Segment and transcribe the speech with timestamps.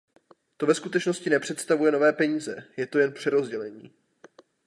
[0.57, 3.93] To ve skutečnosti nepředstavuje nové peníze; je to jen přerozdělení.